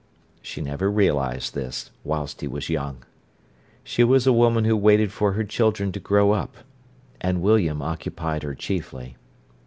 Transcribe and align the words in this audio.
She 0.41 0.61
never 0.61 0.89
realised 0.89 1.53
this, 1.53 1.91
whilst 2.03 2.41
he 2.41 2.47
was 2.47 2.69
young. 2.71 3.03
She 3.83 4.03
was 4.03 4.25
a 4.25 4.33
woman 4.33 4.65
who 4.65 4.75
waited 4.75 5.11
for 5.11 5.33
her 5.33 5.43
children 5.43 5.91
to 5.91 5.99
grow 5.99 6.31
up. 6.31 6.55
And 7.19 7.39
William 7.39 7.83
occupied 7.83 8.41
her 8.41 8.55
chiefly. 8.55 9.15